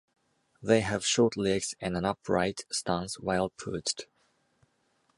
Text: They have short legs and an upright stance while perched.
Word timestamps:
They 0.63 0.79
have 0.81 1.05
short 1.05 1.37
legs 1.37 1.75
and 1.79 1.95
an 1.95 2.05
upright 2.05 2.61
stance 2.71 3.19
while 3.19 3.51
perched. 3.51 4.07